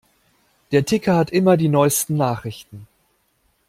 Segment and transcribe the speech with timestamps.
[0.71, 2.87] Der Ticker hat immer die neusten Nachrichten.